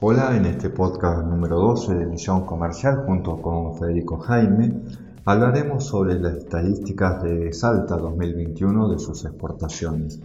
[0.00, 4.84] Hola, en este podcast número 12 de Misión Comercial junto con Federico Jaime
[5.24, 10.20] hablaremos sobre las estadísticas de Salta 2021 de sus exportaciones.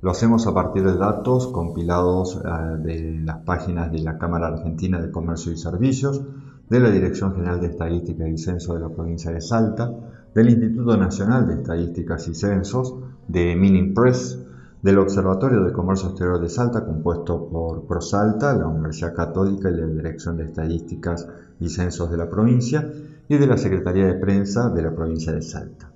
[0.00, 4.98] Lo hacemos a partir de datos compilados eh, de las páginas de la Cámara Argentina
[4.98, 6.22] de Comercio y Servicios,
[6.70, 9.92] de la Dirección General de Estadística y Censo de la provincia de Salta,
[10.34, 12.94] del Instituto Nacional de Estadísticas y Censos,
[13.28, 14.38] de Mininpress,
[14.82, 19.86] del Observatorio de Comercio Exterior de Salta, compuesto por ProSalta, la Universidad Católica y la
[19.86, 21.26] Dirección de Estadísticas
[21.58, 22.88] y Censos de la provincia,
[23.28, 25.90] y de la Secretaría de Prensa de la provincia de Salta.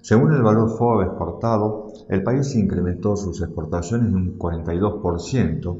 [0.00, 5.78] Según el valor FOB exportado, el país incrementó sus exportaciones en un 42%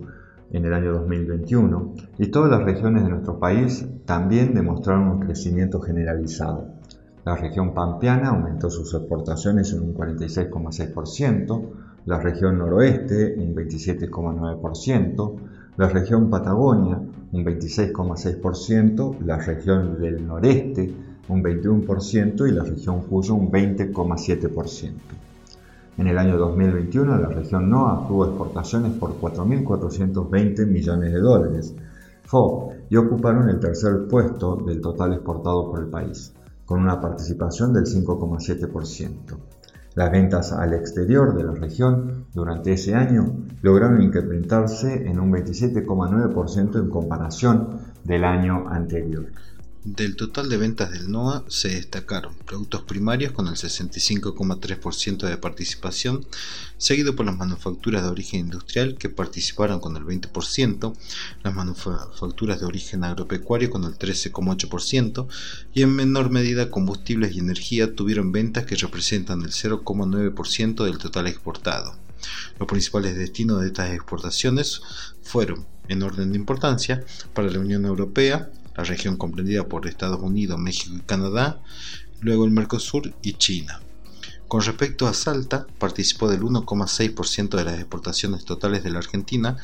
[0.50, 5.78] en el año 2021 y todas las regiones de nuestro país también demostraron un crecimiento
[5.80, 6.68] generalizado.
[7.24, 11.70] La región pampeana aumentó sus exportaciones en un 46,6%,
[12.06, 15.34] la región noroeste un 27,9%,
[15.76, 17.00] la región Patagonia
[17.32, 20.92] un 26,6%, la región del noreste
[21.28, 24.92] un 21% y la región Cuyo un 20,7%.
[25.96, 31.74] En el año 2021 la región NOA tuvo exportaciones por 4.420 millones de dólares
[32.90, 36.32] y ocuparon el tercer puesto del total exportado por el país,
[36.66, 39.36] con una participación del 5,7%.
[39.94, 46.80] Las ventas al exterior de la región durante ese año lograron incrementarse en un 27,9%
[46.80, 49.26] en comparación del año anterior.
[49.84, 56.24] Del total de ventas del NOA se destacaron productos primarios con el 65,3% de participación,
[56.78, 60.96] seguido por las manufacturas de origen industrial que participaron con el 20%,
[61.42, 65.28] las manufacturas de origen agropecuario con el 13,8%
[65.74, 71.26] y en menor medida combustibles y energía tuvieron ventas que representan el 0,9% del total
[71.26, 71.94] exportado.
[72.58, 74.80] Los principales destinos de estas exportaciones
[75.22, 77.04] fueron, en orden de importancia,
[77.34, 81.60] para la Unión Europea, la región comprendida por Estados Unidos, México y Canadá,
[82.20, 83.80] luego el Mercosur y China.
[84.48, 89.56] Con respecto a Salta, participó del 1,6% de las exportaciones totales de la Argentina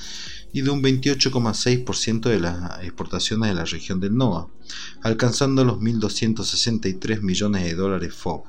[0.53, 4.49] y de un 28,6% de las exportaciones de la región del NOA,
[5.03, 8.45] alcanzando los 1.263 millones de dólares FOB.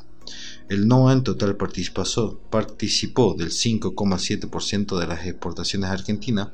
[0.70, 2.06] El NOA en total participó,
[3.38, 6.50] del 5,7% de las exportaciones argentinas,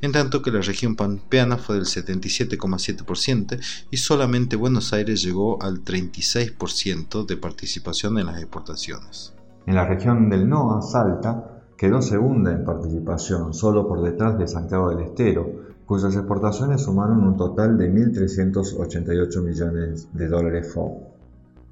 [0.00, 3.60] en tanto que la región pampeana fue del 77,7%
[3.90, 9.34] y solamente Buenos Aires llegó al 36% de participación en las exportaciones.
[9.66, 14.90] En la región del NOA, Salta quedó segunda en participación, solo por detrás de Santiago
[14.90, 21.19] del Estero, cuyas exportaciones sumaron un total de 1.388 millones de dólares FOB.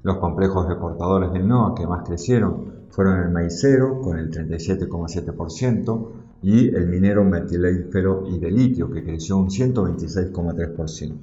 [0.01, 6.07] Los complejos exportadores del NOA que más crecieron fueron el maicero con el 37,7%
[6.41, 11.15] y el minero metilífero y de litio que creció un 126,3%.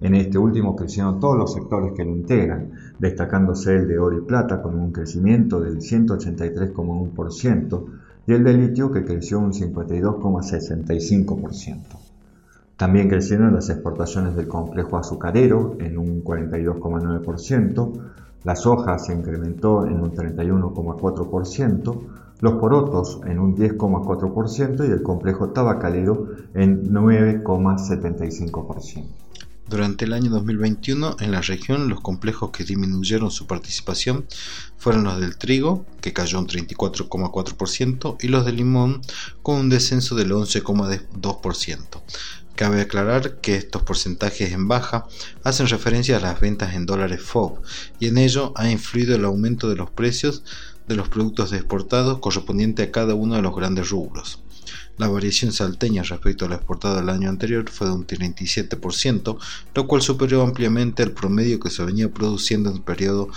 [0.00, 4.22] En este último crecieron todos los sectores que lo integran, destacándose el de oro y
[4.22, 7.84] plata con un crecimiento del 183,1%
[8.26, 12.07] y el de litio que creció un 52,65%.
[12.78, 17.92] También crecieron las exportaciones del complejo azucarero en un 42,9%,
[18.44, 22.00] la soja se incrementó en un 31,4%,
[22.38, 29.06] los porotos en un 10,4% y el complejo tabacalero en 9,75%.
[29.68, 34.26] Durante el año 2021 en la región los complejos que disminuyeron su participación
[34.76, 39.00] fueron los del trigo, que cayó un 34,4%, y los del limón,
[39.42, 42.02] con un descenso del 11,2%.
[42.58, 45.06] Cabe aclarar que estos porcentajes en baja
[45.44, 47.60] hacen referencia a las ventas en dólares FOB
[48.00, 50.42] y en ello ha influido el aumento de los precios
[50.88, 54.40] de los productos exportados correspondiente a cada uno de los grandes rubros.
[54.96, 59.38] La variación salteña respecto a lo exportado el año anterior fue de un 37%,
[59.76, 63.28] lo cual superó ampliamente el promedio que se venía produciendo en el periodo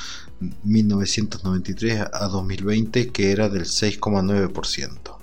[0.64, 5.21] 1993 a 2020, que era del 6,9%.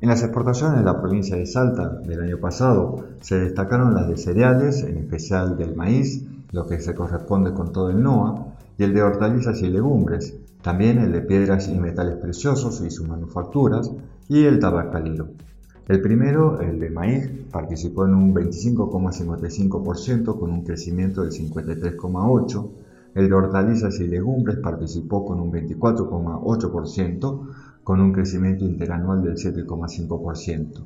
[0.00, 4.16] En las exportaciones de la provincia de Salta del año pasado se destacaron las de
[4.16, 8.92] cereales, en especial del maíz, lo que se corresponde con todo el NOA, y el
[8.92, 13.90] de hortalizas y legumbres, también el de piedras y metales preciosos y sus manufacturas,
[14.28, 15.28] y el tabacalero.
[15.86, 22.68] El primero, el de maíz, participó en un 25,55% con un crecimiento del 53,8%,
[23.14, 27.48] el de hortalizas y legumbres participó con un 24,8%,
[27.84, 30.84] con un crecimiento interanual del 7,5%.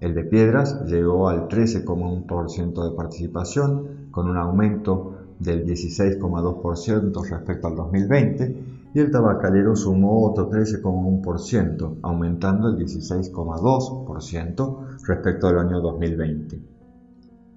[0.00, 7.76] El de piedras llegó al 13,1% de participación, con un aumento del 16,2% respecto al
[7.76, 16.73] 2020, y el tabacalero sumó otro 13,1%, aumentando el 16,2% respecto al año 2020.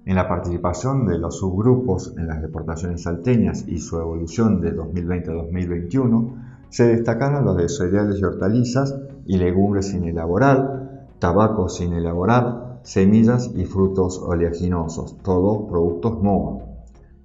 [0.08, 5.30] En la participación de los subgrupos en las exportaciones salteñas y su evolución de 2020
[5.30, 6.34] a 2021,
[6.70, 8.96] se destacaron los de cereales y hortalizas
[9.26, 16.60] y legumbres sin elaborar, tabaco sin elaborar, semillas y frutos oleaginosos, todos productos NOA.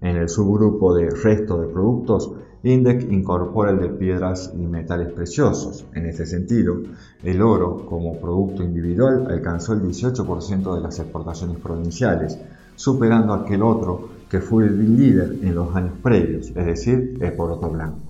[0.01, 2.33] En el subgrupo de resto de productos,
[2.63, 5.85] INDEC incorpora el de piedras y metales preciosos.
[5.93, 6.81] En este sentido,
[7.23, 12.37] el oro como producto individual alcanzó el 18% de las exportaciones provinciales,
[12.83, 17.69] superando aquel otro que fue el líder en los años previos, es decir, el poroto
[17.69, 18.01] blanco.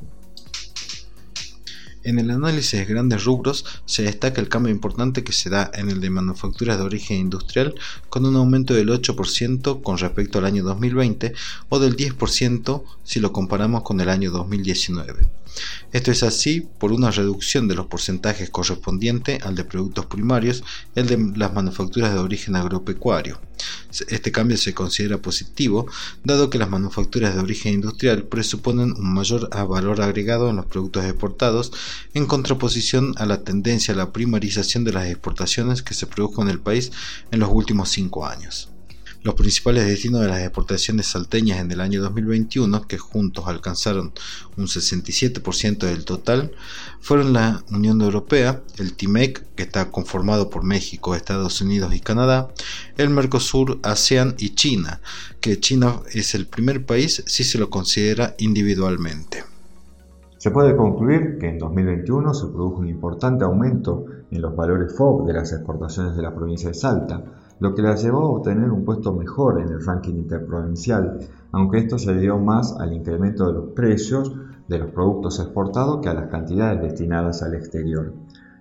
[2.03, 5.89] En el análisis de grandes rubros se destaca el cambio importante que se da en
[5.89, 7.75] el de manufacturas de origen industrial
[8.09, 11.33] con un aumento del 8% con respecto al año 2020
[11.69, 15.27] o del 10% si lo comparamos con el año 2019.
[15.91, 20.63] Esto es así por una reducción de los porcentajes correspondiente al de productos primarios,
[20.95, 23.39] el de las manufacturas de origen agropecuario.
[24.07, 25.87] Este cambio se considera positivo,
[26.23, 31.05] dado que las manufacturas de origen industrial presuponen un mayor valor agregado en los productos
[31.05, 31.71] exportados,
[32.13, 36.49] en contraposición a la tendencia a la primarización de las exportaciones que se produjo en
[36.49, 36.91] el país
[37.31, 38.72] en los últimos cinco años.
[39.23, 44.11] Los principales destinos de las exportaciones salteñas en el año 2021, que juntos alcanzaron
[44.57, 46.51] un 67% del total,
[46.99, 52.49] fueron la Unión Europea, el TIMEC, que está conformado por México, Estados Unidos y Canadá,
[52.97, 54.99] el Mercosur, ASEAN y China,
[55.39, 59.45] que China es el primer país si se lo considera individualmente.
[60.37, 65.25] Se puede concluir que en 2021 se produjo un importante aumento en los valores FOB
[65.27, 67.23] de las exportaciones de la provincia de Salta,
[67.63, 71.19] lo que la llevó a obtener un puesto mejor en el ranking interprovincial,
[71.54, 74.36] aunque esto se debió más al incremento de los precios
[74.68, 78.12] de los productos exportados que a las cantidades destinadas al exterior.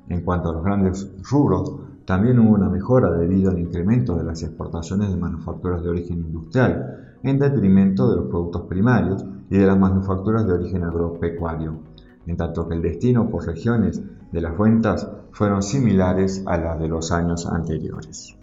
[0.09, 4.41] En cuanto a los grandes rubros, también hubo una mejora debido al incremento de las
[4.45, 9.81] exportaciones de manufacturas de origen industrial, en detrimento de los productos primarios y de las
[9.81, 11.81] manufacturas de origen agropecuario,
[12.25, 14.01] en tanto que el destino por regiones
[14.31, 18.37] de las ventas fueron similares a las de los años anteriores.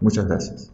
[0.00, 0.72] Muchas gracias.